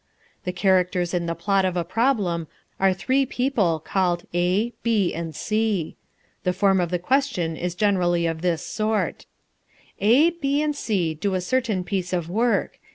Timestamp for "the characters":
0.45-1.13